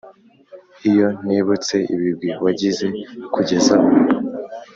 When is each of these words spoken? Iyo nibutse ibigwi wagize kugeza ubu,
Iyo 0.89 1.07
nibutse 1.25 1.75
ibigwi 1.93 2.29
wagize 2.43 2.87
kugeza 3.33 3.73
ubu, 3.85 3.97